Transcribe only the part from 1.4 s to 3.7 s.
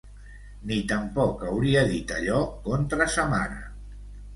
hauria dit allò contra sa mare.